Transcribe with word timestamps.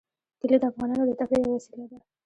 کلي 0.39 0.57
د 0.59 0.63
افغانانو 0.71 1.03
د 1.07 1.11
تفریح 1.19 1.45
یوه 1.45 1.55
وسیله 1.57 1.85
ده. 1.91 1.97